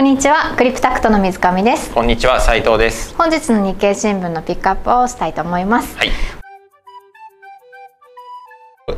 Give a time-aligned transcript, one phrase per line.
[0.00, 1.92] こんにちはクリプタクトの水上です。
[1.92, 3.14] こんにちは斉藤です。
[3.16, 5.94] 本日の日経新聞のピックアップをしたいと思います。
[5.94, 6.10] はい。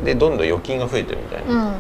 [0.05, 1.75] でどんどん預金が増えてるみたいな、うん。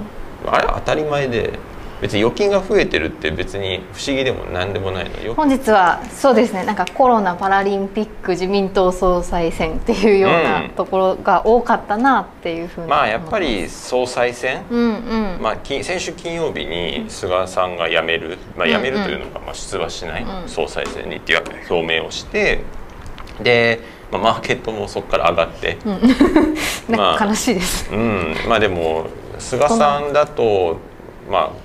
[0.52, 1.56] あれ当たり前で
[2.02, 5.22] 別に預金が増えてるって別に不思議でも何でもないの？
[5.22, 6.64] よ本日はそうですね。
[6.64, 14.96] なんかコロナパラリンピック自民党総裁選っていうようなうんところが多かったなっていうふうにまあやっぱり総裁選、うん
[15.36, 20.48] うん、まあ、き先週金曜日に菅さんが辞める、まあ、辞めるというのがまあ出馬しないうん。
[20.48, 22.64] 総裁選にっていう表明をして
[23.40, 23.78] で、
[24.10, 25.78] まあ、マーケットもそこから上がって、
[26.88, 27.16] なん。
[27.16, 29.06] か悲しいです、うん、まあでも
[29.38, 30.78] 菅さんだと
[31.30, 31.61] まあ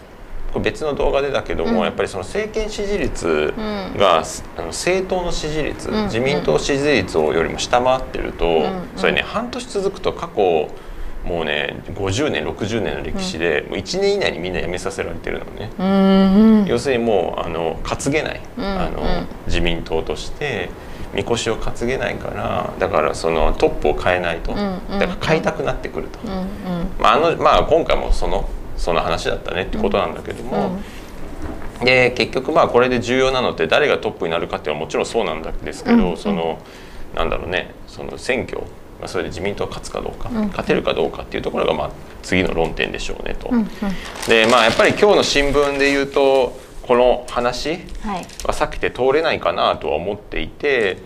[0.58, 1.80] これ別の動画でだけども、うん。
[1.84, 3.98] やっぱりその政権支持率うん。
[3.98, 4.24] が、
[4.58, 6.04] あの政党の支持率、うん。
[6.06, 8.90] 自民党支持率よりも下回ってると、ん。
[8.96, 10.70] それね半年続くと過去
[11.24, 15.72] もうね50年60年の歴史で、もう1年以内にみんな辞めさせられてるのね。
[15.78, 16.66] うんうん。
[16.66, 20.70] 要するにもうあの担げない、うんあのうん自民党として
[21.14, 24.58] みこしを担げないからだからそのトップを変えないと、ん
[24.90, 25.00] うん。
[25.00, 26.48] だから変えたくなってくると、うんうん。
[27.00, 30.80] まああのまあ、今回もそのその話だったねってことなんだけども、
[31.84, 36.10] で結局まあこれで重要なのって誰がトップになるかっていうのはもちろんそうなんですけど、うん。
[36.12, 36.60] うんその
[37.16, 40.48] なんだろうねその選挙、まあ、それで自民党が勝つかどうか、ん。
[40.48, 43.50] 勝てるかどうかっていうところがまあ次の論点でしょうねと。
[43.50, 43.68] うんうん。
[44.28, 47.80] でまあやっぱり今日の新聞で言うとこの話はい。
[47.84, 50.98] は避けて通れないかなとは思っていて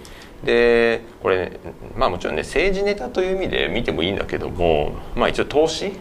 [0.44, 1.60] でこれ
[1.96, 5.92] まあもちろんね政治ネタという意味で見てもいいんだけどもまあ一応投資っ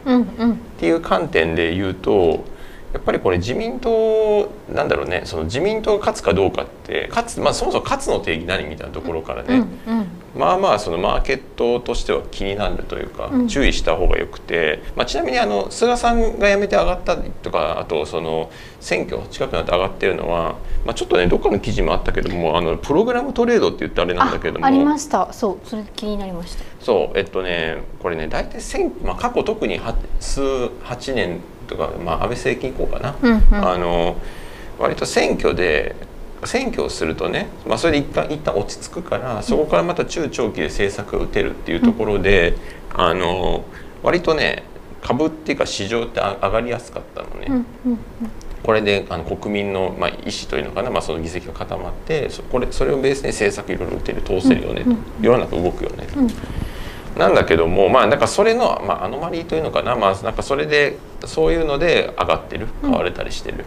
[0.78, 2.44] ていう観点で言うと
[2.92, 13.48] やっぱりこれ自民党なんだろうねその自民党が勝つかどうかって勝つ、まあ、そもそも勝つの定義何みたいなところからね、うんうんまあまあそのマーケットとしては気になるというか、うん。
[13.48, 18.50] 注意した方がよくて、まあ、ちなみにあの菅さんが辞めて上がったりとかあとその
[18.80, 24.64] 選挙近くなって上がってるのは、まあ、ちょっとねどっかの記事もあったけどもあのプログラムトレードって言ってあれなんだけども。
[24.64, 25.32] あありました。
[25.32, 26.64] そうそれ気になりました。
[26.80, 33.54] そうえっとねこれね大体選、まあ、過去特には数8年とか、まあ、安倍政権以降かな、うんうん。
[33.54, 34.16] あの
[34.78, 35.94] 割と選挙で
[36.44, 42.56] 選挙をするとね、まあ、それで一旦一旦落ち着くからそこからまた中長期で政策が打てるっていうところで、
[42.94, 43.64] あの
[44.02, 44.62] 割とね
[45.02, 47.46] 株っていうか市場って上がりやすかったのね。
[47.48, 47.98] うんうん
[48.62, 54.90] これであの国民の、まあ、意思というのかな、まあ、その議席が固まってそこれそれをベースに政策いろいろ打てる通せるよねと、
[55.20, 57.18] 世の中動くよねと。
[57.18, 63.64] なんだけどもまあなんかそれの、まあ、アノマリーというのかな,、まあ、なんかそれでそういうので上がってる買われたりしてる。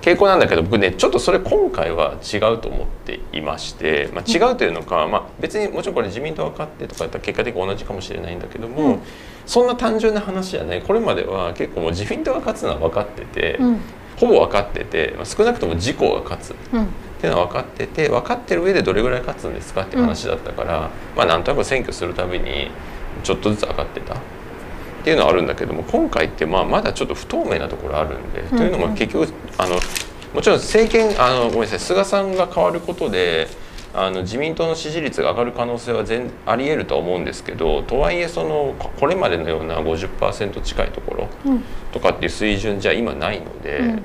[0.00, 9.00] 傾向なんだけど僕ねちょっとそれ今回は違うと思っていまして、まあ、違うというのか、まあ、別にもちろんこれ自民党が勝ってとかやったら結果的に同じかもしれないんだけども、うん。
[9.46, 13.80] そんな単純な話じゃないこれまでは結構もう自民党が勝つのは分かってて、うん。
[14.16, 16.88] ほぼ分かってて、まあ、少なくとも自公が勝つっうん。
[17.20, 22.70] ていうのは分かってて分かってる上でどれぐらい勝つんですかっていう話だったから、まあなんとなく選挙するたびに
[23.22, 24.16] ちょっとずつ上がってた
[25.00, 28.48] っていうのはあるんだけども今回ってまあまだちょっと不透明なところあるんで、ん。
[28.48, 29.76] というのも結局あの
[30.34, 33.48] もちろん政権あのごめんなさい菅さんが変わることで
[33.92, 41.64] あの自民党の支持率が上がる可能性は全ありえるとは思うんですけどとはいえそのここれまでのような50%近いところうん。
[41.92, 43.78] とかっていう水準じゃ今ないので。
[43.78, 44.02] うん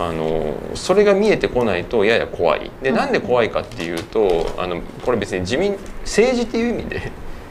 [0.00, 2.70] あのそれが見えてこないとやや怖い。
[2.80, 7.10] でなんで怖いかっていうとあのこれ別に自民政治っていう意味で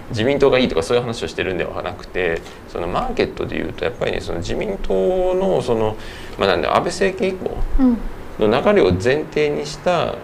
[0.09, 5.97] 自民党がいいとかそういう話をしてるんではなくてそのマーケットでいうとやっぱりねその自民党のその、
[6.39, 7.97] まあ、なんで安倍政権以降うん。
[8.39, 10.15] の流れを前提にした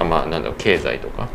[0.00, 1.28] あまあなんだろう経済とか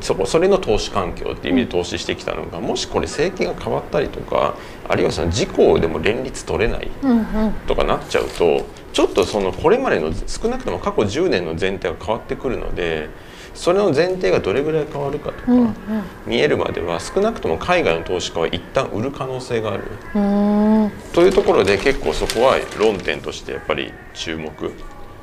[0.00, 4.54] そこそれの投資環境っていう意味で投資してきたのがもしこれ政権が変わったりとか
[4.88, 7.52] あるいはその自公でも連立取れないうんうん。
[7.66, 13.08] とかなっちゃうとちょっとそのこれまでの少なくとも過去10年の前提が変わってくるので
[13.60, 15.74] それの前提がどれぐらい変わるかとか、うん
[16.26, 19.84] 見えるまでは少なくとも海外の投資家は一旦売る可能性がある。
[20.14, 20.90] うんうん。
[21.12, 24.50] というところで結構そこは論点としてやっぱり注目。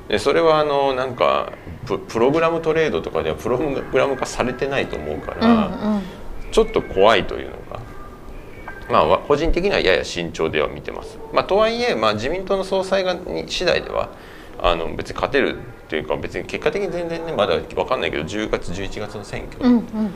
[0.08, 1.52] でそれはあのなんか
[1.88, 6.02] ププログラムトレードとかではプログラム化されてないと思うから、うん
[6.52, 7.82] ちょっと怖いというのが、
[8.90, 11.18] まあわ、個人的にはやや慎重では見てます。
[11.34, 14.10] まあ、とはいえ、まあ、自民党の総裁がに次第では
[14.60, 15.58] あの別に勝てる
[15.90, 20.12] というか別に結果的に全然ねまだ分かんないけど10月11月の選挙うんうん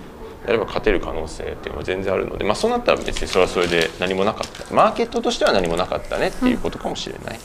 [0.46, 7.40] やれば勝てる可能性っていうのは全然あるので、まあ、そうなったら別にそれはそれで何もなかったマーケットとしては何もなかったねっていうことかもしれない。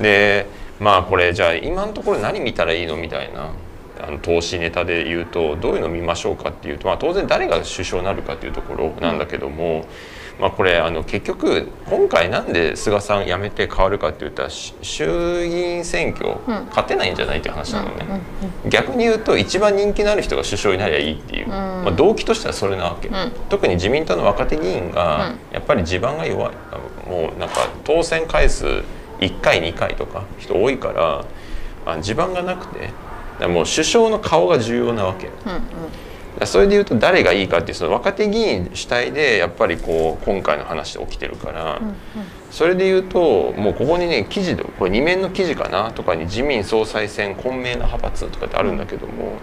[0.00, 0.46] で
[0.80, 3.50] まあこれじゃあ今のところ何見たらいいのみたいな
[4.00, 9.86] あの投資ネタで言うとどういうのを見ましょうかっていうと、まあ、当然誰が首相になるかっていうところなんだけども、
[10.38, 16.36] まあ、これあの結局今回なんで菅さん辞めて変わるかって言ったらし衆議院選挙
[16.68, 18.20] 勝てないんじゃないっていう話なのね、
[18.68, 23.10] 逆に言うと一番人気のある人が首相になりゃいいっていう、まあ、動機としてはそれなわけ、
[23.48, 26.54] 特に自民党の若手議員がやっぱり地盤が弱い
[27.08, 28.66] もうなんか当選回数
[29.20, 31.24] 1回2回とか人多いから
[31.86, 32.90] あ地盤がなくて
[33.46, 35.30] もう首相の顔が重要なわけ。
[36.44, 41.80] それでいうと誰がいいかっていうその若手議員主体でやっぱりこう今回の話で起きてるから、
[42.50, 49.38] それでいうともうここにね記事でこれ2面の記事かなとかに自民総裁選混迷な派閥とかってあるんだけども、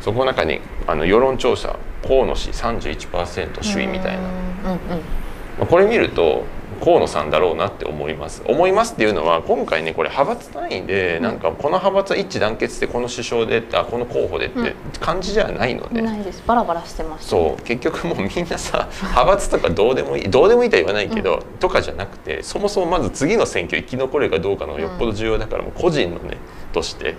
[0.00, 6.44] そこの中にあの世論調査河野氏31%首位みたいな、これ見ると
[6.84, 8.42] 河野さんだろうなって思います。
[8.46, 16.42] 思いますっていうのは今回ねこれ派閥単位でなんかこの派閥は一致団結でこの首相であこの候補でって感じじゃないので、ないです。
[16.46, 17.62] バラバラしてます、ね、そう。
[17.62, 26.36] 結局もうみんなさ派閥とかどうでもいいどうでもいいとは言わないけど、うん、とかじゃなくてそもそもまず次の選挙生き残れるかどうかのよっぽど重要だから、もう個人のね
[26.72, 27.14] として。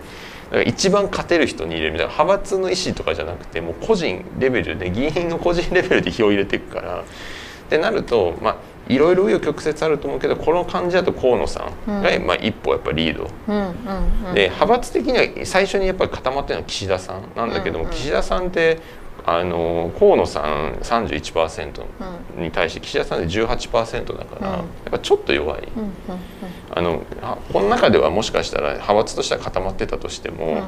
[0.46, 1.94] だから一番勝てる人に入れる。
[1.94, 7.04] みたいな派閥の意思とかじゃなくてもう個人レベルで議員の個人レベルで票を入れていくから。
[7.66, 8.56] ってなるとまあ
[8.88, 13.26] いろいろ紆余曲折あると思うけどこの感じだと河野さんが、まあ、一歩やっぱリード、
[14.34, 18.80] で派閥的には最初にやっぱり固まってるのは岸田さんなんだけども、岸田さんって
[19.28, 21.84] あの河野さん31%
[22.38, 25.68] に対して岸田さんで18%だから、やっぱちょっと弱い、
[26.70, 27.02] あの
[27.52, 30.62] この中ではもしかしたら派閥としては固まってたとしても、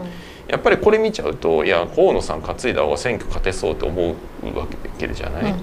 [0.47, 4.65] やっぱりこれ見ちゃうといや河野さん担いだ方が選挙勝てそうって思うわ
[4.97, 5.53] けじゃない、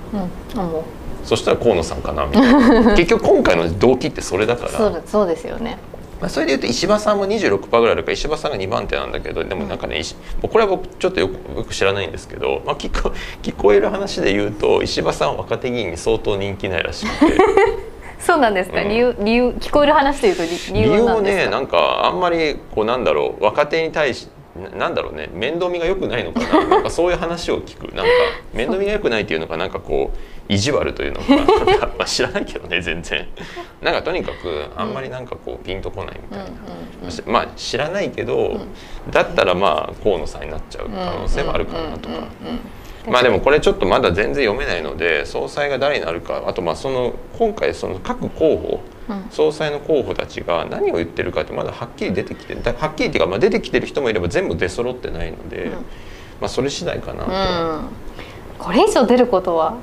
[1.24, 2.94] そしたら河野さんかなみたいな。
[2.96, 4.70] 結局今回の動機ってそれだから。
[4.70, 5.78] そうそうですよね。
[6.20, 10.00] まあ、それでいうと石破さんも26%ぐらいあるから石破さんが2番手なんだけどでもなんかね、
[10.42, 13.12] うん、これは僕ちょっとよく知らないんですけど、まあ、聞こ
[13.42, 17.34] 聞こえる話で言うと石破さんは若手議員に相当人気ないらしくて。
[18.20, 24.28] そうなんですか、うん、理由理由聞こえる話でいうと理由理由もねなんかあんまりこうなんだろう若手に対し
[24.78, 26.68] なんだろうね面倒見が良くないのかな？
[26.68, 27.94] なんかそういう話を聞く。
[27.94, 28.12] なんか
[28.54, 30.16] 面倒見が良くないっていうのかなんかこう
[30.48, 31.26] 意地悪というのか。
[31.98, 33.26] まあ知らないけどね全然。
[33.82, 38.60] なんかとにかくあんまりなんかこうピンとこないみたいな、まあ知らないけど、
[39.10, 42.14] だったらまあ河野さんになっちゃう可能性もあるかなとか。
[43.06, 48.80] まあでもこれちょっとまだ全然読めないので総裁が誰になるかあとまあその今回その各候補
[49.30, 55.72] 総裁の候補たちが何を言ってるかってまだはっきり出てきてはっきりっていうかまあ出てきてる人もいれば全部出揃ってないので、
[56.40, 59.74] まあそれ次第かなと、これ以上出ることは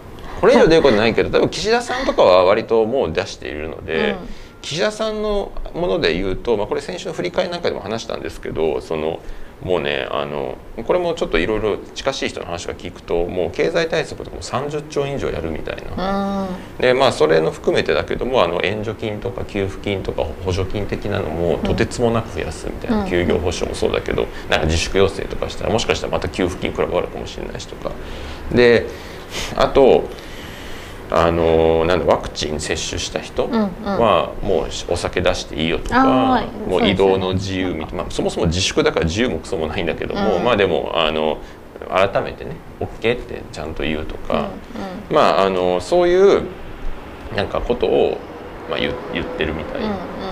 [0.41, 4.17] これ以上出ることないけど多分岸田さんとかは割ともう出しているので、うん、
[4.63, 9.21] 岸田さんのもので言うと、まあ、これ先週の振り返りなんかでも話したんですけどその
[9.63, 10.57] もうねあの
[10.87, 16.47] これもちょっといろいろ近しい人の話が聞くともう経済対策とかも30兆円以上やるみたいな、
[16.79, 27.91] でまあそれの含めてだけどもあの援助金とか給付金とか補助金的なのもとてつもなく増やすみたいな、休業保障もそうだけどなんか自粛要請とかしたらもしかしたらまた給付金くらわるかもしれないしとか。
[28.51, 28.87] で
[29.55, 30.09] あと
[31.13, 41.37] あのなんだワクチン接種した人はもうお酒出していいよとか、もう移動の自由みたいな、まあ、そもそも自粛だから自由もクソもないんだけども、まあでもあの
[41.89, 44.49] 改めてね OK ってちゃんと言うとか、
[45.11, 46.43] まああのそういう
[47.35, 48.17] なんかことを
[48.71, 49.87] まあ、言言ってるみたい、だ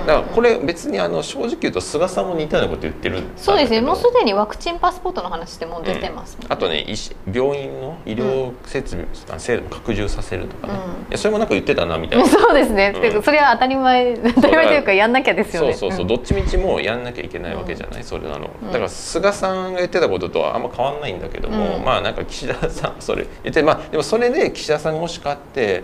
[0.06, 3.82] からこれ別にあの正直言うと菅さんも似たようなこと言ってるそうですね。
[3.82, 6.86] もうすでにワクチンパスポートの話ってもう出てます、ねうん、あとね
[7.31, 12.26] 病院の医療設備、うん、制度拡充させるとかね、うん、いやそれもなんか言ってたなみたいな。
[12.30, 15.74] そうですね、うん、それは当たり前当たり前というかやんなきゃですよね。
[15.74, 18.50] そうそうそう、どっちみちもやんなきゃいけないわけじゃない、それなの。
[18.68, 25.84] だから菅さんが言ってたこととはあんま変わんないんだけども、まあなんか岸田さんそれ言ってまあでもそれで岸田さんがもし勝って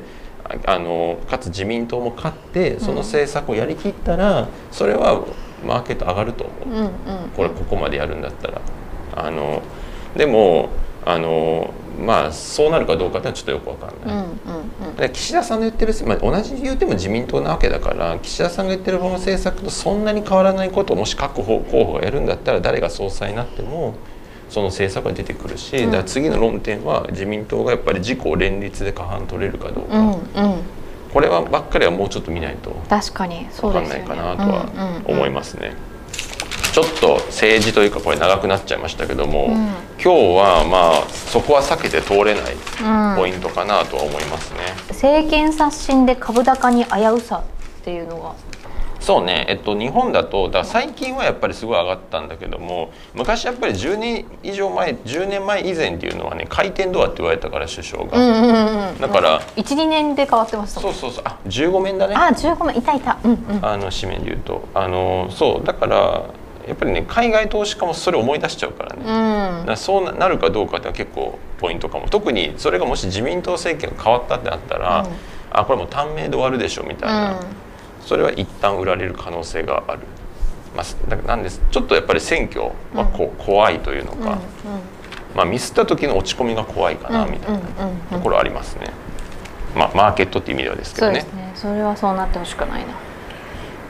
[0.65, 5.25] あのかつ自民党も勝ってその政策をやりきったら、それは
[5.65, 6.91] マーケット上がると思う、うんうん、
[7.35, 8.61] これここまでやるんだったら。
[9.15, 9.61] あの
[10.15, 10.69] でも
[11.05, 23.95] あのまあそうなるかどうかってのはちょっとよく分かんない、うんうんうん、で岸田さんの言ってる、まあ、同じ言うても自民党なわけだから岸田さんが言ってるこの政策とそんなに変わらないことをもし各候補がやるんだったら誰が総裁になっても
[24.49, 30.23] その政策が出てくるし、うん、だ次の論点は自民党がやっぱり自公連立で過半取れるかどうか、うんうん、
[31.13, 35.73] これはばっかりはもうちょっと見ないと確かに分かんないかなとは思いますね。
[36.71, 44.59] ちょっと政治というかこれ長くなっちゃいましたけども、うん、今日はまあそこは避けて通れないポイントかなとは思いますね。
[44.89, 48.35] 政権刷新で株高に危うさっていうのは？
[49.05, 58.99] そうね、えっと、日本だとだ最近はやっぱりすごい上がったんだけども昔やっぱり10年以上前10年前以前っていうのはね回転ドアって言われたから首相が、うんうんうんうん。
[58.99, 61.23] だから12年で変わってましたもそうんそうそう。
[61.23, 62.15] あ15面だね。
[62.15, 63.19] あ15万いたいた。
[63.23, 63.59] うんうん。
[63.63, 64.67] あの紙面で言うと。
[64.73, 65.63] あのそう。
[65.63, 66.23] だから
[66.67, 69.65] やっぱりね海外投資家もそれを思い出しちゃうからね、だうん。
[69.65, 72.07] からそうななるかどうかって結構ポイントかも。
[72.09, 75.11] 特にそれがもし自民党政権が変わったってなったら、うん。
[75.51, 77.64] あこれもう短命で終わるでしょみたいな、うん
[78.05, 80.01] それは一旦売られる可能性がある、
[80.75, 81.61] まあ、なんです。
[81.71, 82.61] ちょっとやっぱり選挙
[82.93, 84.37] はこ、怖いというのうんか、
[85.35, 87.89] まあ、ミスった時の落ち込みが怖いかなうんみたいなうんうん。
[87.89, 88.91] うんところありますね、
[89.75, 91.21] まあ、マーケットっていう意味ではですけどね。
[91.21, 91.51] そうですね。
[91.55, 92.93] それはそうなってほしくないな。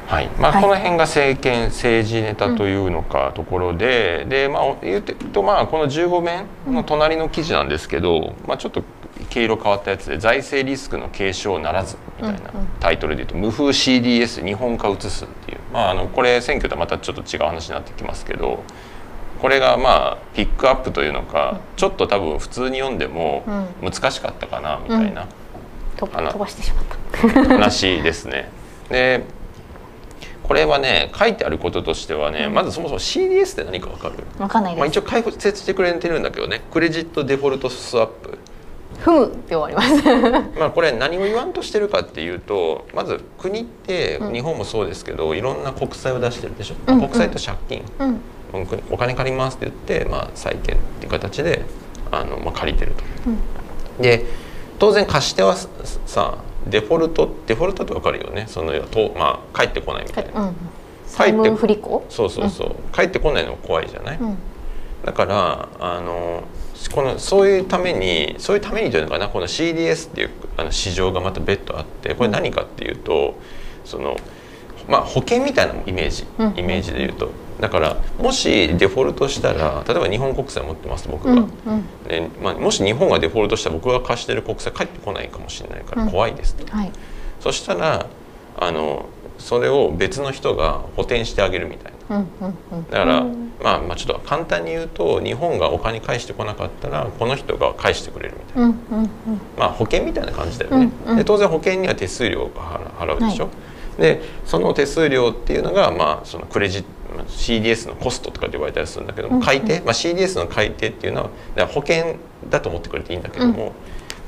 [0.08, 0.30] はい。
[0.40, 0.62] まあ、はい。
[0.62, 8.84] この辺が政権政治ネタというのかところで、でまあ言うとまあこの15面の隣の記事なんですけど、まあ、ちょっと
[9.30, 12.40] 毛色変わったやつで「財政リスクの継承ならず」みたいな
[12.80, 18.64] タイトルで言うと「無風 CDS 日本化移す」っていう、まあ、あのこれ選挙とはまたちょっと違う話になってきますけど
[19.42, 23.44] これがまあピックアップというのかちょっと多分普通に読んでも
[23.82, 25.28] 難しかったかなみたいな。
[25.98, 26.86] 飛ばしてしまっ
[27.34, 27.48] た。
[27.48, 28.50] 話ですね。
[28.90, 29.24] で
[30.44, 36.62] これはね書いてあることとしてはね、まずそもそも CDS って何か分かる、わかんないまあ、一応解説してくれてるんだけどね。
[36.72, 38.38] クレジットデフォルトスワップ
[39.00, 40.04] ふむって終わります。
[40.60, 47.02] まあこれ何を言わんとしてるかっていうとまず国って日本もそうですけど、いろんな国債を出してるでしょ、うん。
[47.02, 48.22] 国債と借金、うん。
[48.90, 51.64] お金借りますって言って、まあ、債券っていう形で
[52.12, 53.04] あの、まあ、借りてると。
[54.02, 54.26] で
[54.80, 55.56] 当然貸し手は
[56.06, 56.36] さ
[56.68, 58.46] デフォルトデフォルトって分かるよね。
[58.48, 60.56] そのと、まあ、帰ってこないみたいな、うん。
[61.06, 62.04] 債務不履行？
[62.10, 64.38] そうそうそう、帰ってこないのが怖いじゃない、うん
[65.06, 66.44] だからあの
[66.94, 73.36] このそういうためにそういうためにというのかなこの CDS っていうあの市場がまた別途あってこれ何かっていうと
[73.86, 74.18] その
[74.88, 76.54] まあ保険みたいなイメージうん。
[76.58, 77.32] イメージで言うと。
[77.60, 82.04] だからもしデフォルトしたら例えば日本国債持ってます僕が、うんうん。
[82.08, 86.12] でまあ、もし日本がデフォルトしたら僕が貸してる国債返ってこないかもしれないからうん。
[86.12, 86.92] 怖いですと、はい。
[87.40, 88.08] そしたら
[88.58, 89.08] あの
[89.38, 92.26] それを別の人が補填してあげるみたいな。
[92.92, 99.10] だから、うんまあ、まあちょっと簡単に言うと日本がお金返してこなかったらこの人が返してくれるみたいな、うんうんうん。
[99.58, 101.18] まあ、保険みたいな感じだよね、うんうん。
[101.18, 103.50] で当然保険には手数料を払払うでしょ、
[103.98, 106.88] でその手数料っていうのが、まあ、そのクレジット
[107.30, 112.18] CDS のコストとかって言われたりするんだけども、うん改定、まあ、CDS の改定っていうのは保険
[112.50, 113.72] だと思ってくれていいんだけども、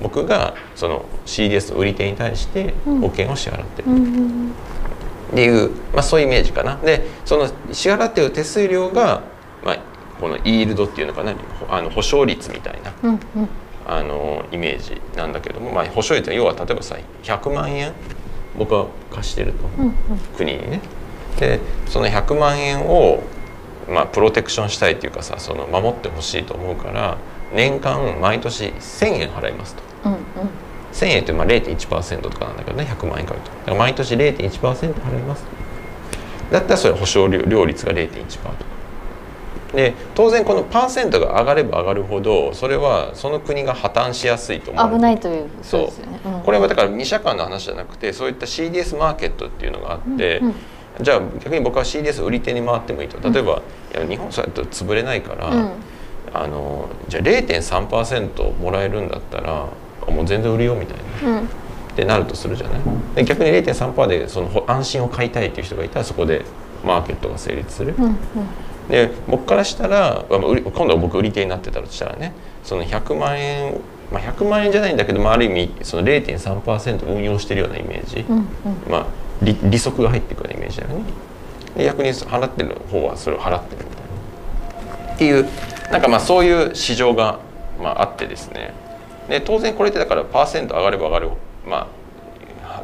[0.01, 3.89] 僕がその CDS の売り手に対して保険を支払ってる、
[5.31, 6.77] っていう、まあ、そういうイメージかな。
[6.77, 9.21] でその支払ってる手数料が、
[9.63, 9.79] まあ、
[10.19, 11.33] このイールドっていうのかな
[11.69, 13.19] あの保証率みたいなうんうん。
[13.85, 17.93] あのイメージなんだけども、まあ、保証率は要は例えばさ100万円
[18.57, 19.93] 僕は貸してると、うん
[20.35, 20.81] 国にね。
[21.39, 23.23] でその100万円を、
[23.87, 27.17] まあ、プロテクションしたいっていうかさその守ってほしいと思うから
[27.53, 29.83] 年間毎年1,000円払いますと。
[30.05, 30.19] うんうん
[30.93, 33.51] 1000円ってまあ0.1%とかなんだけどね100万円からと。
[33.51, 35.45] だから毎年0.1%払います。
[36.51, 38.77] だったらそれ保証料料率が0.1%とか。
[39.73, 46.19] で当然このパーセントが上がれば上がるほどそれはその国が破綻しやすいと思う危ないというそうですよね。
[46.25, 46.29] う。
[46.29, 46.41] ん。
[46.41, 50.55] これはだから2社間の話じゃなくてそういった CDS マーケットっていうのがあって、うんうん。
[51.01, 53.19] じゃあ逆に僕は CDS 売り手に回ってもいいと。
[53.29, 53.61] 例えば、
[53.93, 55.71] いや日本そうやって潰れないから、うん。
[56.33, 59.67] あのじゃあ0.3%もらえるんだったら
[60.07, 61.37] あもう全然売るよみたいな。
[61.37, 61.45] うん。
[61.45, 61.49] っ
[61.97, 62.81] てなるとするじゃない？
[63.15, 66.45] で逆に0.3%でそのほ安心を買いたいっていう人がいたらそこで
[66.85, 68.15] マーケットが成立する、うんうん。
[68.87, 70.37] で僕からしたら、今
[70.87, 72.33] 度は僕売り手になってたとしたらね
[72.63, 78.45] その100万円を、まあ、100万円じゃないんだけど、まあ、ある意味その0.3%運用してるようなイメージ、うんうん。
[78.87, 79.05] まあ、
[79.41, 81.03] 利利息が入ってくるようなイメージだよね。
[81.77, 85.13] で逆に払ってる方はそれを払ってるみたいな。
[85.15, 85.47] っていう
[85.91, 87.39] なんかまあそういう市場が、
[87.81, 88.73] まあ、あってですね
[89.29, 91.29] で当然これってだからパーセント上がれば上がる
[91.67, 91.87] ま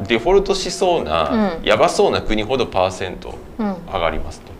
[0.06, 1.64] デフォルトしそうな、うん。
[1.64, 3.76] やばそうな国ほどパーセントうん。
[3.86, 4.52] 上がりますと。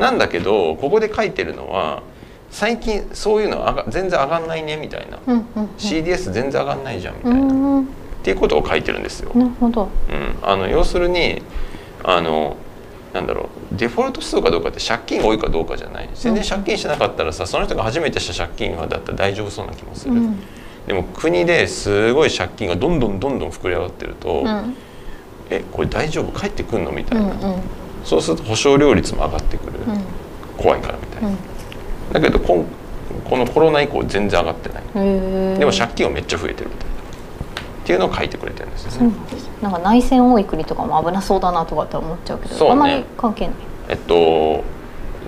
[0.00, 2.02] なんだけどここで書いてるのは
[2.50, 7.88] 最近そういうの上が全然上がんないねみたいな、うんうん CDS 全然上がんないじゃんみたういな、っんうん。
[8.22, 9.30] ていうことを書いてるんですよ。
[9.34, 9.82] なるほど。
[9.84, 9.88] うん、
[10.42, 11.42] あの要するに
[12.04, 12.56] あの
[13.14, 13.76] なんだろう。
[13.76, 16.08] デフォルトしそうかどうかって借金が多いかどうかじゃない。
[16.14, 20.38] 全然借金してなかったらさその人が初めてした借金はだったら大丈夫そうな気もする、うん
[20.86, 24.76] でも国ですごい借金がどんどんどんどん膨れ上がってると、うん。
[25.50, 26.38] えこれ大丈夫？
[26.38, 26.92] 帰ってくんの？
[26.92, 27.62] みたいな、うんうん。
[28.04, 30.02] そうすると保証料率も上がってくる、うん。
[30.56, 31.36] 怖いからみたいな、うん。
[32.12, 32.64] だけどこん
[33.28, 34.82] このコロナ以降全然上がってない。
[35.58, 36.92] でも借金はめっちゃ増えてるみたいな。
[36.92, 39.12] っていうのを書いてくれてるんですよね。
[39.60, 42.72] なんか内戦多い国とかも危なそうだなとかって思っちゃうけどそうね。
[42.72, 43.54] あんまり関係ない。
[43.88, 44.62] えっと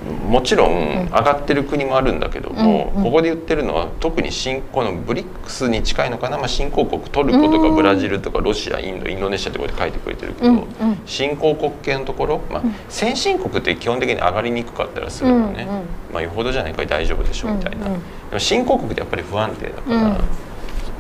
[0.05, 1.07] もちろうん。
[1.07, 7.75] ん上がってる国もあるんだけども、ここで言ってるのは特に新興のブリックスに近いのかな、まあ、新興国トルコとかうん。
[7.77, 10.67] ブラジルとかロシアインドインドネシアってこうやって書いてくれてるけど、うんうん。
[11.07, 18.01] 新興国系のところ、まあうん先進国って基本的に上がりにくかったりするのね、うんうんまあ、よほどじゃないから大丈夫でしょみたいな、うんうん。
[18.01, 20.03] でも新興国ってやっぱり不安定だから、うん。
[20.03, 20.19] や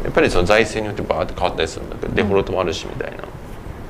[0.08, 3.24] っぱりその財政によってバーって変わったりするんだけどデフォルトもあるしみたいな。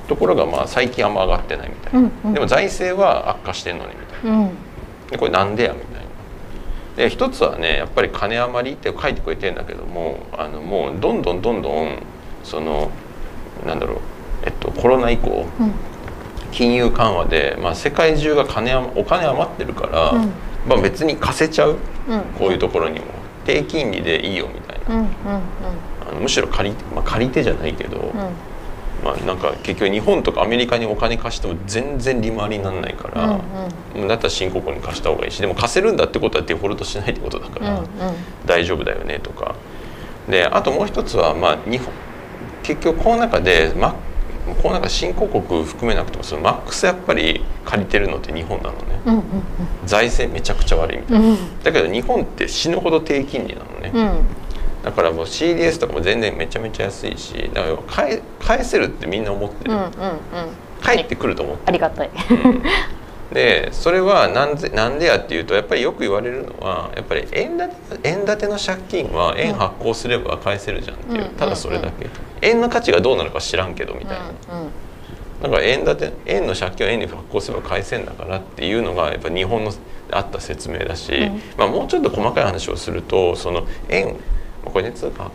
[0.07, 2.35] ところがまあ最近あんま上がってないみたいな、うんうん。
[2.35, 4.39] でも財政は悪化してんのにみたいな。
[4.39, 4.51] うん
[5.15, 6.01] でこれなんでやみたいな。
[6.97, 11.99] で一つはねやっぱり金余りって書いてくれてんだけどもあのもうどんどんどんどん
[12.43, 12.91] その
[13.65, 13.99] なんだろう、
[14.45, 15.73] えっと、コロナ以降うん。
[16.51, 20.31] 金融緩和で、まあ、世界中が金余お金余ってるから、うん。
[20.69, 21.79] まあ、別に貸せちゃう
[22.09, 22.21] うん。
[22.39, 23.07] こういうところにも。
[23.45, 25.05] 低金利でいいよみたいな。
[26.09, 28.13] あのむしろ借り,、まあ、借り手じゃないけど、
[29.05, 33.25] まあ、なんか結局日本とかアメリカにお金貸しても全然利回りにならないから。
[33.25, 33.41] うん
[33.95, 37.87] もうだったら新興国に貸した方がいいしでも貸せるんだってことはデフォルトしないってことだから、うんうん。
[38.45, 39.55] 大丈夫だよねとか。
[40.29, 41.93] であともう一つは、まあ、日本
[42.65, 43.95] 結局この中で、ま、
[44.63, 49.01] この中新興国含めなくてもそのマックスやっぱり借りてるのって日本なのね。
[49.07, 49.23] うんうん。
[49.87, 51.63] 財政めちゃくちゃ悪いみたいな、うん。
[51.63, 54.27] だけど日本って死ぬほど低金利なのね、うん
[54.85, 59.91] だからもう CDS とかも全然めちゃめちゃ安いしだから返返せるってみんな思ってる、うんうんうん。
[60.83, 62.11] 返ってくると思ってありがたい。
[63.33, 67.75] でそれはなんでなんでやっていうとやっぱりよく言われるのはやっぱり円建て
[68.05, 71.31] 円建ての借金は円発行すれば返せるじゃんっていう、うん。
[71.31, 72.09] ただそれだけ、
[72.43, 74.27] 円の価値がどうなるか知らんけどみたいな、
[75.43, 79.73] だから円建て円の借金を円に発行すれば返せんだからっていうのがやっぱ日本の
[80.13, 81.41] あった説明だし、うん。
[81.57, 84.17] まあ、もうちょっと細かい話をするとその円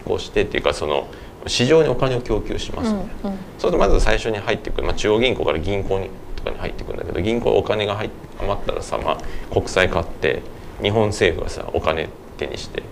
[0.10, 1.08] 行してっていうかその
[1.48, 8.10] 市場にお金を供給します、そうするとまず最初に入ってくる、まあ、中央銀行から銀行にとかに入ってくるんだけど銀行お金が入っ
[8.42, 9.18] 余ったらさ、まあ、
[9.54, 10.42] 国債買って
[10.82, 12.84] 日本政府がさお金手にして。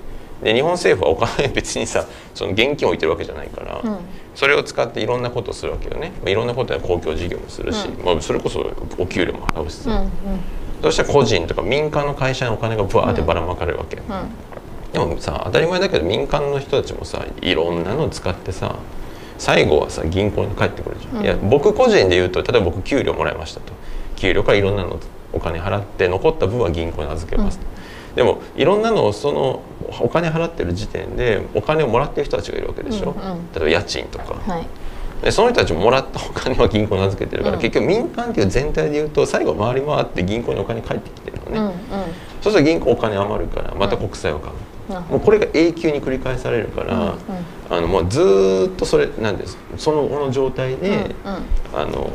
[0.44, 2.06] で日本政府はお金別にさ
[2.36, 3.98] その現金を置いてるわけじゃないから、うん。
[4.36, 8.06] それを使っていろんなことをするわけよね、まあ、いろんなことや公共事業もするし、うん。
[8.06, 10.10] まあ、それこそお給料も払うしさ、うんうん。
[10.84, 14.04] そしたら個人とか民間の会社にお金がブワーってばらまかれるわけ、うん
[14.98, 18.76] でもさ当たり前だけど民間の人たちもさいろんなの使ってさ
[19.38, 21.24] 最後はさ銀行に帰ってくるじゃん、うん。
[21.24, 23.74] いや僕個人で言うと例えば僕給料もらいましたと。
[24.16, 25.00] 給料からいろんなの
[25.32, 27.66] お金払って残った分は銀行に預けますと、
[28.16, 29.62] でもいろんなのをその
[30.00, 34.68] お金払ってる時点でお金をもらってる人たちがいるわけでしょ、うんうん例えば家賃とか、はい。
[35.24, 37.62] でその人たちももらったお金は銀行に預けてるから、うん。
[37.62, 41.74] 結局民間っていう全体で言うと最後回り回って銀行にお金返ってきてるのね、うんうん。
[42.42, 44.56] そうすると銀行お金余るからまた国債を買う、
[45.10, 47.16] もうこれが永久に繰り返されるから、
[47.70, 52.10] あのもうずーっとそれなんですそのこの状態で、あの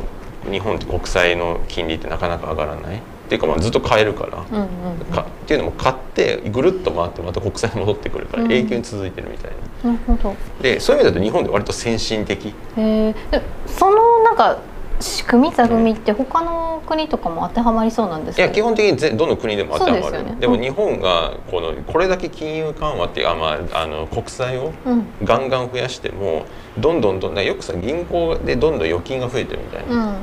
[0.50, 2.96] 日本って国債の金利ってなかなか上がらない。
[2.96, 3.00] っ
[3.32, 4.96] ていうかまあずっと買えるから、うんうん。
[5.06, 8.52] かっていうのも買ってぐるっと回ってまた国債に戻ってくるからうん。
[8.52, 10.36] 永久に続いてるみたいな、なるほど。
[10.60, 12.48] でそういう意味だと日本で割と先進的。
[12.48, 14.58] へえでそのなんか
[15.02, 20.24] 仕組み座組って他の国とかも当てはまりそうなんですかいや基本的にぜどの国でも当てはまる。
[20.24, 20.36] でね。
[20.40, 25.06] でも日本がこのこれだけ金融緩和っていうあ、まあ、あの国債をうん。
[25.24, 26.46] ガンガン増やしても
[26.78, 30.16] どんどんどんよくさ銀行でどんどん預金が増えてるみたいな、うん。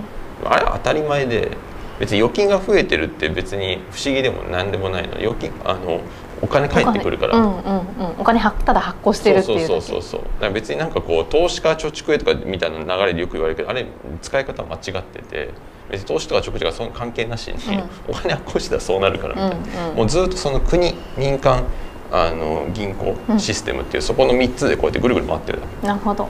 [0.46, 1.58] あれは当たり前で
[2.00, 5.15] 別に預金が増えてるって別に不思議でも何でもないの。
[5.18, 6.02] 預金あの
[6.41, 8.19] お金返ってくるから、お金うんうんうん。
[8.19, 10.21] お金はただ発行してるっていうそうだけそうそうそう。
[10.21, 13.86] だから別になんかこう投資家貯蓄へとかみたいな流れでよく言われるけどあれ
[14.21, 15.49] 使い方間違ってて
[15.89, 17.84] 別に投資とか貯蓄がその関係なしに、うん。
[18.10, 21.63] お金発行したらそうなるからみたいな、うんうんもうずっとその国民間
[22.12, 26.28] あの銀行うんシステムっていう、そこの3つでこうやってぐるぐる回ってるなるほど。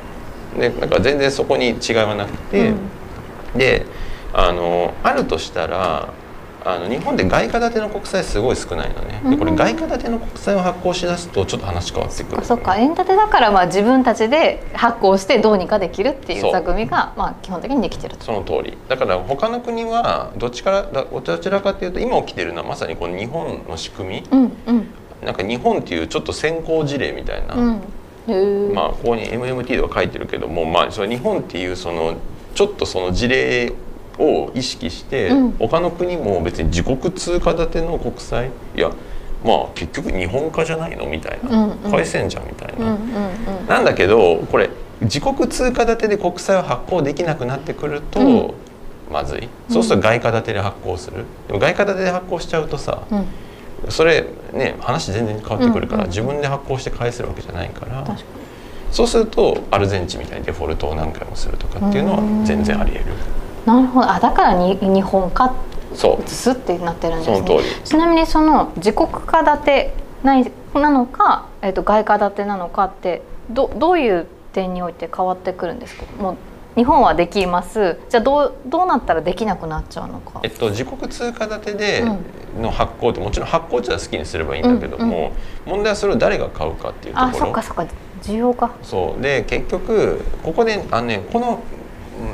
[0.58, 2.74] でなんか全然そこに違いはなくて、
[3.56, 3.86] で
[4.34, 6.10] あのあるとしたら
[6.66, 12.42] あの日本で外貨建ての国債すごい少ないのね、でこれうん外貨建ての国債を発行しだすとちょっと話変わってくる。
[12.42, 18.26] あそっか円建てだからまあ自分たちで発行してどうにかできるっていそうう座組がまあ基本的にできてると。
[18.26, 18.78] その通り。
[18.90, 24.24] だから他の国はどっちからだどちらかというと今起きてるのはまさにこの日本の仕組み。
[24.32, 24.88] うんうん。
[25.24, 28.74] なんか日本っていうちょっと先行事例みたいな、うん。
[28.74, 32.16] まあここに MMT では書いてるけども、まあ、その日本っていうその
[32.56, 33.74] ちょっとその事例
[34.20, 35.52] を意識して、うん。
[35.54, 38.92] 他の国も別に自国通貨建ての国債いや
[39.44, 41.92] まあ結局日本化じゃないのみたいな、うんうん。
[41.92, 43.68] 返せんじゃんみたいな、うんうんうん。
[43.68, 44.70] なんだけどこれ
[45.02, 48.54] 自国通貨建てで国債を発行できなくなってくると、うん。
[49.12, 49.50] まずい。
[49.70, 51.26] そうすると外貨建てで発行する。
[51.48, 53.26] でも外貨建てで発行しちゃうとさうん。
[53.88, 58.06] それね話全然変わってくるから、うんうん自分で発行して返せるわけじゃないから
[58.92, 63.06] そうするとアルゼンチンみたいにデフォルトを何回もするとかっていうのは全然ありえる
[63.66, 64.10] なるほど。
[64.10, 65.54] あだからに日本化
[65.94, 66.24] そう。
[66.24, 67.62] 移すってなってるんですね。
[67.84, 69.94] ちなみにその自国化建て
[70.24, 76.04] ないなのか、えっと外貨建てなのかってどどういう点において変わってくるんですか？
[76.22, 76.36] もう
[76.76, 77.98] 日本はできます。
[78.10, 80.40] じゃあどうどうなったらできなくなっちゃうのか。
[80.44, 82.04] えっと、自国通貨建てで
[82.58, 85.32] うの発行ってもちろん発行地は好きにすればいいんだけども、
[85.66, 87.46] 問題はそれを誰が買うかっていうとあころ。
[87.46, 87.88] そっかそっか。
[88.22, 88.72] 需要か。
[88.84, 89.22] そう。
[89.22, 91.79] で結局ここであの、ね、このうん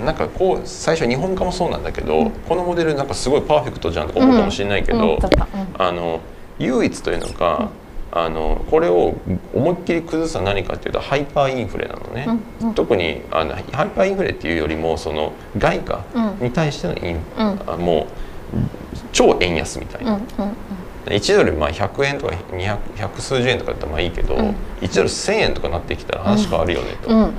[0.05, 2.31] なんかこう最初日本化もそうなんだけど、うん。
[2.31, 5.19] このモデルなんかすごいパーフェクトじゃんとか思うかもしれないけど、うん
[5.77, 6.21] あの
[6.57, 7.69] 唯一というのか、
[8.11, 9.15] あのこれを
[9.53, 12.25] 思いっきり崩すのは何かっていうとハイパーインフレなのね、
[12.61, 12.73] うんうん。
[12.73, 16.03] 特にあのハイパーインフレっていうよりもその外貨
[16.39, 17.59] に対してのイン、うん。
[17.67, 18.07] あも
[18.53, 18.57] う
[19.11, 20.55] 超円安みたいな、うんうん
[21.05, 24.55] 1ドルまあ100円とか200 100数十円とかだったらまあいいけど、うん。
[24.81, 27.09] 1ドル1,000円とかなってきたら話変わるよねと。
[27.09, 27.35] うんうんうん。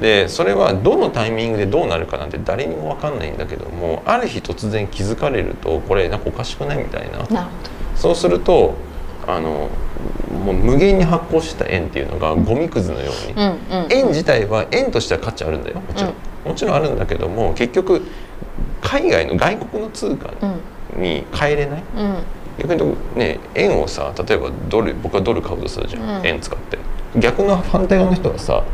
[0.00, 7.18] でそれはどのタイミングでどうなるかなんて誰にも分かんないんだけどもある日突然気づかれるとこれなんかおかしくないみたいな。
[7.24, 7.50] な
[7.94, 8.74] そうすると
[9.26, 9.68] あの
[10.44, 15.80] もう無限に発行した円っていうのがゴミくずのように、円自体は円としては価値あるんだよ。
[15.80, 18.02] もちろん、もちろんあるんだけども結局
[18.80, 20.32] 海外の外国の通貨
[20.94, 21.02] うん。
[21.02, 21.82] に変えれない。
[21.96, 22.16] うん
[22.58, 26.26] 逆にね円をさ例えばドル僕はドル買うとするじゃん、うん。
[26.26, 26.78] 円使って。
[27.18, 28.64] 逆の反対側の人はさ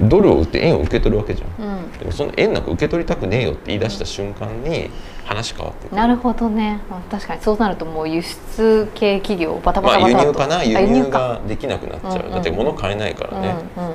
[0.00, 1.64] ドルを売って円を受け取るわけじゃん。
[1.64, 1.92] うん。
[1.98, 4.90] でもその円なんか受け取りたくねえよって言い出した瞬間に
[5.24, 5.96] 話変わってくる。
[5.96, 6.80] なるほどね。
[6.90, 10.38] あ確かにそうなるともう輸出系企業バタバまあ輸タバタと。
[10.40, 11.18] 入かな輸あ入か。
[11.18, 13.94] ができなくなっちゃう、だって物買えないからね、うんうん。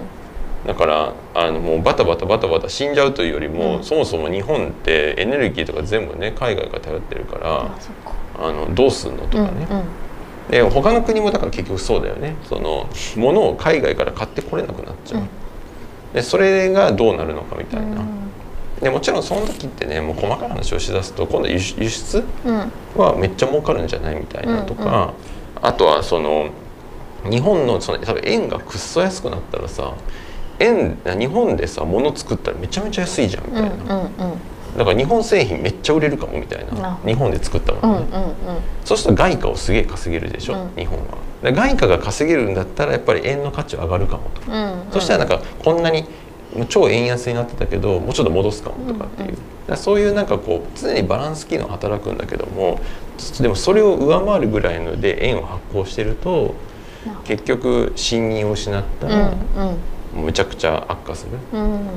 [0.65, 3.83] だからあのもうバタバタバタバタ死んじゃうというよりも、うん。
[3.83, 7.69] そもそも日本ってエネルギーとか全部ね海外から頼ってるから
[8.41, 9.67] あのどうすんのとかね、
[10.49, 12.35] で他の国もだから結局そうだよね。
[12.47, 15.29] その物を海外から買ってこれなくなっちゃう、うん。
[16.13, 18.29] でそれがどうなるのかみたいな、うん。
[18.81, 22.23] でもちろんその時ってねもう細かい話をしだすと今度輸出？
[22.95, 25.13] はめっちゃ儲かるんじゃないみたいなとか、
[25.61, 26.49] あとはその
[27.29, 29.93] 日本のその多分円がくっそ安くなったらさ
[30.59, 34.09] 円日本でさ物作ったらめちゃめちゃ安いじゃんみたいな、うんうん
[34.77, 36.71] だから日本製品めっちゃ売れるかもみたいな。
[36.79, 36.99] な。
[37.05, 38.31] 日本で作ったもうんのね、うんうん
[38.85, 40.69] そうすると外貨をすげえ稼げるでしょ、うん。
[40.75, 41.05] 日本は。
[41.43, 46.05] で外貨が稼げるんだったらやっぱり円の価値は上がるかもと、うんそしたらなんかこんなに
[46.67, 49.37] 超円安になってたけどもうちょっと戻すかもとかっていう、うん
[49.69, 49.77] うん。
[49.77, 52.79] そういうなんかこう常にバランス機能働くんだけども
[53.39, 56.55] でもそれを上回るぐらいので円を発行してると
[57.23, 59.33] 結局信任を失ったうんら
[60.15, 60.23] うん。
[60.23, 61.61] むちゃくちゃ悪化する、うん。
[61.61, 61.89] なるほど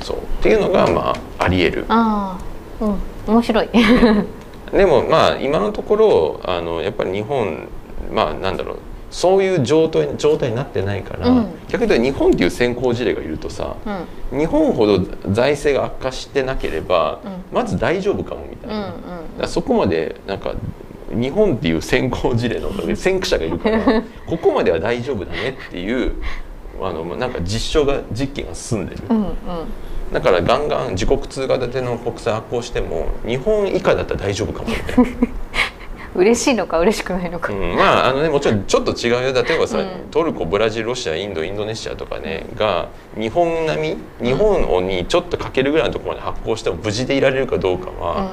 [0.00, 0.16] そう。
[0.18, 1.84] っていうのがまあありえる。
[1.88, 2.38] あ
[2.80, 2.84] あ。
[2.84, 3.34] うん。
[3.34, 3.68] 面白い。
[4.72, 7.68] でもまあ今のところあのやっぱり日本
[8.12, 8.76] まあなんだろう。
[9.10, 11.46] そういう状態状態になってないから、うん。
[11.68, 13.74] 逆に言うと日本っていう先行事例がいるとさ
[14.32, 14.38] うん。
[14.38, 14.98] 日本ほど
[15.32, 17.30] 財政が悪化してなければ、うん。
[17.50, 18.84] まず大丈夫かもみたいな、うん。
[18.84, 19.02] だか
[19.38, 20.52] らそこまでなんか
[21.10, 26.12] 日本っていう先行事例のおかげで先駆者がいるから ここまでは大丈夫だねっていう
[26.80, 29.34] あのなんか実証が実験が進んでる、うんうん。
[30.12, 35.10] だからガンガン自国通貨建ての国債発行しても日本以下だったら大丈夫かもみたいな。
[36.14, 37.52] 嬉しいのか嬉しくないのか。
[37.52, 39.42] うん、まああのねもちろんちょっと違うよ。
[39.42, 39.86] 例えばさ、うん。
[40.10, 48.32] トルコブラジルロシアインドインドネシアとかねが日本並み日本にちょっとかけるぐらいのところまで発行しても無事でいられるかどうかは、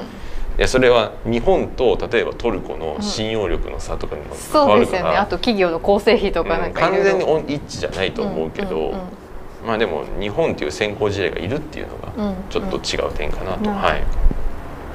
[0.58, 5.16] いやそれは日本と例えばトルコの信用力の差とかにも関そうですわるから、よね。
[5.18, 7.04] あと企業の構成費とかなんうんかいろいろ。
[7.04, 9.00] 完全にオン一致じゃないと思うけど、んんん。
[9.66, 13.76] まあでも日本っていう先行事例がいるっていうのがうんちょっと違う点かなと、うん。
[13.76, 14.02] はい。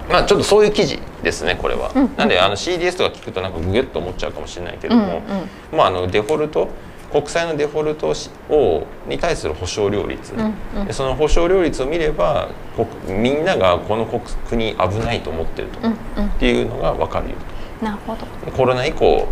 [0.10, 2.16] まあちょっとそういう記事ですねこれは、うん。
[2.18, 5.78] なんであの CDS とか聞くとなんかグゲッと思っちゃうかもしれないけども、うんうん。
[5.78, 6.70] まああのデフォルト
[7.12, 8.14] 国債のデフォルト
[8.50, 10.86] をに対する保証料率、うんうん。
[10.88, 12.50] でその保証料率を見れば
[13.06, 16.30] 国みんながこの国国危ないと思ってると、うんっうん。
[16.32, 17.36] ていうのが分かるよ。
[17.82, 18.26] なるほど。
[18.46, 19.28] とコロナ以降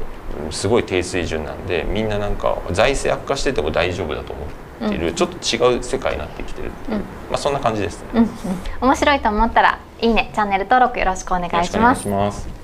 [0.46, 4.46] うんすごい低水準なんでみんななんか財政悪化してても大丈夫だと思
[4.88, 5.16] っている、うん。
[5.16, 7.02] ちょっと違う世界になってきてるっていう、うん。
[7.02, 8.10] まあそんな感じですね。
[8.14, 8.30] うんうん。
[8.82, 12.59] 面白いと思ったらいいねチャンネル登録よろしくお願いします